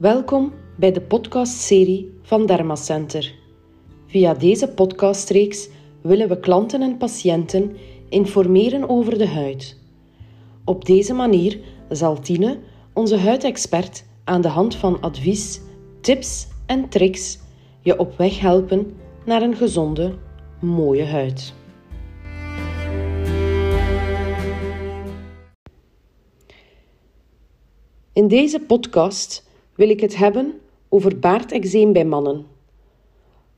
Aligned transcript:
Welkom 0.00 0.52
bij 0.76 0.92
de 0.92 1.00
podcastserie 1.00 2.18
van 2.22 2.46
Dermacenter. 2.46 3.34
Via 4.06 4.34
deze 4.34 4.68
podcastreeks 4.68 5.68
willen 6.00 6.28
we 6.28 6.40
klanten 6.40 6.82
en 6.82 6.96
patiënten 6.96 7.76
informeren 8.08 8.88
over 8.88 9.18
de 9.18 9.28
huid. 9.28 9.78
Op 10.64 10.84
deze 10.84 11.12
manier 11.12 11.60
zal 11.88 12.20
Tine, 12.20 12.58
onze 12.92 13.16
huidexpert, 13.16 14.04
aan 14.24 14.40
de 14.40 14.48
hand 14.48 14.74
van 14.74 15.00
advies, 15.00 15.60
tips 16.00 16.48
en 16.66 16.88
tricks 16.88 17.38
je 17.80 17.98
op 17.98 18.16
weg 18.16 18.38
helpen 18.38 18.96
naar 19.24 19.42
een 19.42 19.56
gezonde, 19.56 20.18
mooie 20.60 21.04
huid. 21.04 21.54
In 28.12 28.28
deze 28.28 28.60
podcast 28.60 29.48
wil 29.80 29.88
ik 29.88 30.00
het 30.00 30.16
hebben 30.16 30.60
over 30.88 31.18
baardeczeem 31.18 31.92
bij 31.92 32.04
mannen. 32.04 32.46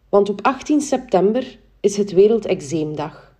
Want 0.08 0.28
op 0.28 0.42
18 0.42 0.80
september 0.80 1.58
is 1.80 1.96
het 1.96 2.12
Wereldeczeemdag. 2.12 3.34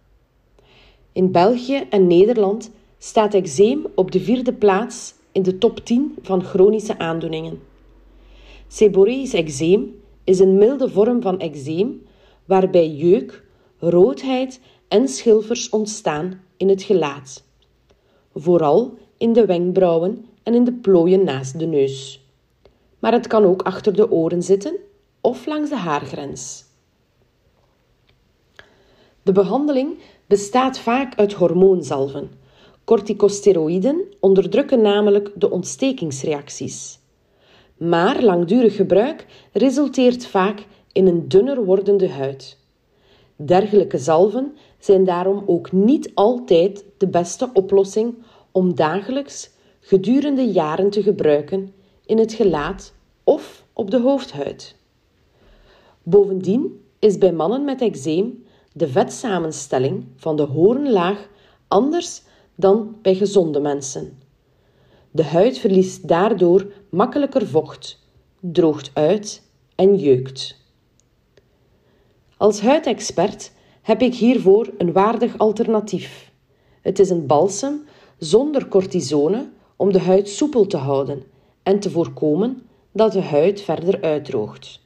In 1.12 1.32
België 1.32 1.86
en 1.91 2.06
Nederland 2.06 2.70
staat 2.98 3.34
eczeem 3.34 3.86
op 3.95 4.10
de 4.10 4.20
vierde 4.20 4.52
plaats 4.52 5.14
in 5.32 5.42
de 5.42 5.58
top 5.58 5.84
10 5.84 6.14
van 6.22 6.42
chronische 6.42 6.98
aandoeningen. 6.98 7.60
Seborrheisch 8.68 9.34
eczeem 9.34 10.00
is 10.24 10.38
een 10.38 10.58
milde 10.58 10.88
vorm 10.88 11.22
van 11.22 11.41
eczeem 11.41 12.02
waarbij 12.44 12.88
jeuk, 12.88 13.44
roodheid 13.78 14.60
en 14.88 15.08
schilfers 15.08 15.69
ontstaan 15.69 16.41
in 16.56 16.69
het 16.69 16.83
gelaat. 16.83 17.44
Vooral 18.34 18.94
in 19.16 19.33
de 19.33 19.46
wenkbrauwen 19.46 20.24
en 20.42 20.55
in 20.55 20.64
de 20.64 20.72
plooien 20.72 21.24
naast 21.24 21.58
de 21.58 21.67
neus. 21.67 22.22
Maar 23.03 23.12
het 23.12 23.27
kan 23.27 23.45
ook 23.45 23.62
achter 23.62 23.95
de 23.95 24.11
oren 24.11 24.42
zitten 24.42 24.77
of 25.20 25.47
langs 25.47 25.70
de 25.70 25.77
haargrens. 25.77 26.64
De 29.22 29.33
behandeling 29.33 29.98
bestaat 30.27 30.78
vaak 30.78 31.14
uit 31.19 31.33
hormoonzalven. 31.33 32.30
Corticosteroïden 32.84 34.05
onderdrukken 34.20 34.80
namelijk 34.80 35.30
de 35.34 35.50
ontstekingsreacties. 35.50 36.98
Maar 37.77 38.23
langdurig 38.23 38.77
gebruik 38.77 39.27
resulteert 39.53 40.27
vaak 40.27 40.67
in 40.92 41.06
een 41.06 41.28
dunner 41.28 41.64
wordende 41.64 42.08
huid. 42.08 42.58
Dergelijke 43.36 43.98
zalven 43.98 44.56
zijn 44.78 45.05
daarom 45.05 45.42
ook 45.47 45.73
niet 45.73 46.11
altijd 46.14 46.84
de 46.98 47.08
beste 47.08 47.50
oplossing 47.53 48.14
om 48.50 48.75
dagelijks 48.75 49.50
gedurende 49.80 50.47
jaren 50.53 50.91
te 50.91 51.03
gebruiken 51.03 51.80
in 52.06 52.19
het 52.19 52.33
gelaat 52.33 52.92
of 53.25 53.64
op 53.72 53.91
de 53.91 54.00
hoofdhuid. 54.00 54.77
Bovendien 56.03 56.84
is 56.98 57.19
bij 57.19 57.33
mannen 57.33 57.64
met 57.64 57.81
eczeem 57.81 58.45
de 58.72 58.89
vetsamenstelling 58.89 60.05
van 60.17 60.36
de 60.36 60.42
hoornlaag 60.42 61.28
anders 61.69 62.23
dan 62.55 62.97
bij 63.03 63.14
gezonde 63.14 63.61
mensen. 63.61 64.19
De 65.11 65.25
huid 65.25 65.58
verliest 65.58 66.08
daardoor 66.08 66.73
makkelijker 66.89 67.47
vocht, 67.47 67.98
droogt 68.41 68.91
uit 68.95 69.42
en 69.75 69.97
jeukt. 69.97 70.61
Als 72.36 72.61
huidexpert 72.61 73.53
heb 73.83 74.03
ik 74.03 74.14
hiervoor 74.14 74.70
een 74.78 74.92
waardig 74.92 75.39
alternatief. 75.39 76.33
Het 76.80 76.98
is 76.98 77.11
een 77.11 77.27
balsem 77.27 77.84
zonder 78.19 78.69
cortisone 78.69 79.50
om 79.77 79.92
de 79.92 80.00
huid 80.00 80.28
soepel 80.28 80.67
te 80.67 80.77
houden 80.77 81.23
en 81.62 81.80
te 81.80 81.91
voorkomen 81.91 82.62
dat 82.92 83.12
de 83.12 83.22
huid 83.22 83.60
verder 83.60 84.02
uitdroogt. 84.02 84.80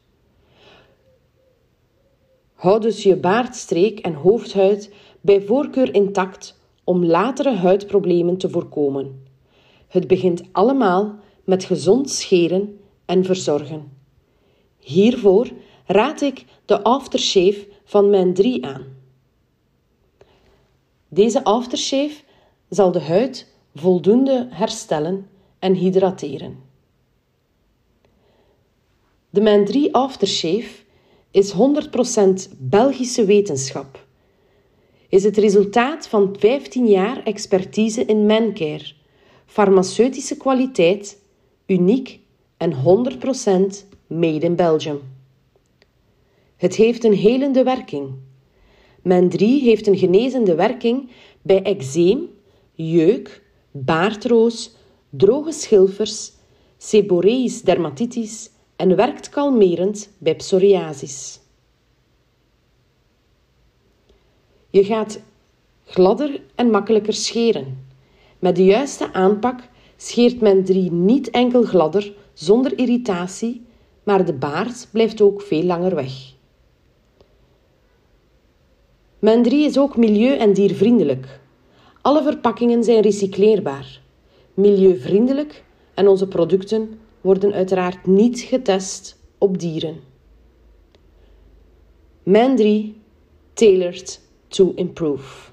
Houd 2.54 2.82
dus 2.82 3.02
je 3.02 3.16
baardstreek 3.16 3.98
en 3.98 4.14
hoofdhuid 4.14 4.94
bij 5.20 5.42
voorkeur 5.42 5.94
intact 5.94 6.58
om 6.84 7.04
latere 7.04 7.54
huidproblemen 7.54 8.36
te 8.36 8.50
voorkomen. 8.50 9.24
Het 9.88 10.06
begint 10.06 10.42
allemaal 10.52 11.18
met 11.44 11.64
gezond 11.64 12.10
scheren 12.10 12.80
en 13.04 13.24
verzorgen. 13.24 13.92
Hiervoor 14.78 15.50
raad 15.86 16.20
ik 16.20 16.44
de 16.64 16.82
aftershave 16.82 17.66
van 17.84 18.10
mijn 18.10 18.34
3 18.34 18.66
aan. 18.66 18.84
Deze 21.08 21.44
aftershave 21.44 22.22
zal 22.68 22.92
de 22.92 23.00
huid 23.00 23.54
voldoende 23.74 24.46
herstellen 24.50 25.28
en 25.58 25.74
hydrateren. 25.74 26.58
De 29.30 29.40
Mijn 29.40 29.64
3 29.64 29.94
Aftershave 29.94 30.84
is 31.30 31.52
100% 31.52 31.56
Belgische 32.58 33.24
wetenschap. 33.24 34.06
Is 35.08 35.24
het 35.24 35.36
resultaat 35.36 36.08
van 36.08 36.36
15 36.38 36.86
jaar 36.86 37.22
expertise 37.22 38.04
in 38.04 38.26
mancare, 38.26 38.92
farmaceutische 39.46 40.36
kwaliteit, 40.36 41.22
uniek 41.66 42.20
en 42.56 42.72
100% 42.72 42.76
made 44.06 44.46
in 44.46 44.56
Belgium. 44.56 45.00
Het 46.56 46.76
heeft 46.76 47.04
een 47.04 47.14
helende 47.14 47.62
werking. 47.62 48.10
Men 49.02 49.28
3 49.28 49.62
heeft 49.62 49.86
een 49.86 49.98
genezende 49.98 50.54
werking 50.54 51.10
bij 51.42 51.62
eczeem, 51.62 52.28
jeuk, 52.72 53.42
baardroos, 53.70 54.75
droge 55.10 55.52
schilfers, 55.52 56.32
seborrheisch 56.76 57.62
dermatitis 57.62 58.50
en 58.76 58.96
werkt 58.96 59.28
kalmerend 59.28 60.10
bij 60.18 60.36
psoriasis. 60.36 61.40
Je 64.70 64.84
gaat 64.84 65.20
gladder 65.84 66.42
en 66.54 66.70
makkelijker 66.70 67.14
scheren. 67.14 67.86
Met 68.38 68.56
de 68.56 68.64
juiste 68.64 69.12
aanpak 69.12 69.60
scheert 69.96 70.40
men 70.40 70.64
drie 70.64 70.92
niet 70.92 71.30
enkel 71.30 71.62
gladder 71.62 72.12
zonder 72.32 72.78
irritatie, 72.78 73.64
maar 74.02 74.24
de 74.24 74.34
baard 74.34 74.88
blijft 74.90 75.20
ook 75.20 75.42
veel 75.42 75.62
langer 75.62 75.94
weg. 75.94 76.34
Men 79.18 79.42
3 79.42 79.64
is 79.64 79.78
ook 79.78 79.96
milieu- 79.96 80.36
en 80.36 80.52
diervriendelijk. 80.52 81.40
Alle 82.02 82.22
verpakkingen 82.22 82.84
zijn 82.84 83.00
recycleerbaar, 83.00 84.00
milieuvriendelijk 84.56 85.64
en 85.94 86.08
onze 86.08 86.28
producten 86.28 86.98
worden 87.20 87.52
uiteraard 87.52 88.06
niet 88.06 88.40
getest 88.40 89.18
op 89.38 89.58
dieren. 89.58 90.00
Mijn 92.22 92.56
3 92.56 93.00
Tailored 93.52 94.20
to 94.48 94.72
Improve. 94.74 95.50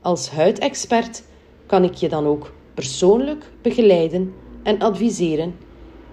Als 0.00 0.30
huidexpert 0.30 1.22
kan 1.66 1.84
ik 1.84 1.94
je 1.94 2.08
dan 2.08 2.26
ook 2.26 2.52
persoonlijk 2.74 3.50
begeleiden 3.62 4.34
en 4.62 4.78
adviseren 4.78 5.54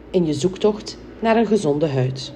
in 0.09 0.25
je 0.25 0.33
zoektocht 0.33 0.97
naar 1.19 1.37
een 1.37 1.45
gezonde 1.45 1.87
huid. 1.87 2.33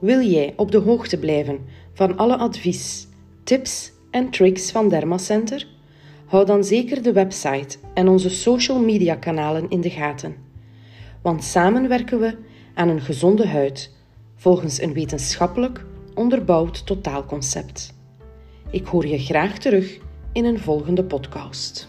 Wil 0.00 0.20
jij 0.20 0.52
op 0.56 0.70
de 0.70 0.78
hoogte 0.78 1.18
blijven 1.18 1.58
van 1.92 2.16
alle 2.16 2.36
advies, 2.36 3.08
tips 3.44 3.92
en 4.10 4.30
tricks 4.30 4.70
van 4.70 4.88
Dermacenter? 4.88 5.66
Hou 6.26 6.46
dan 6.46 6.64
zeker 6.64 7.02
de 7.02 7.12
website 7.12 7.78
en 7.94 8.08
onze 8.08 8.30
social 8.30 8.78
media 8.78 9.14
kanalen 9.14 9.70
in 9.70 9.80
de 9.80 9.90
gaten. 9.90 10.36
Want 11.22 11.44
samen 11.44 11.88
werken 11.88 12.20
we 12.20 12.36
aan 12.74 12.88
een 12.88 13.00
gezonde 13.00 13.46
huid 13.46 13.96
volgens 14.36 14.80
een 14.80 14.92
wetenschappelijk 14.92 15.84
onderbouwd 16.14 16.86
totaalconcept. 16.86 17.94
Ik 18.70 18.86
hoor 18.86 19.06
je 19.06 19.18
graag 19.18 19.58
terug 19.58 19.98
in 20.32 20.44
een 20.44 20.58
volgende 20.58 21.04
podcast. 21.04 21.88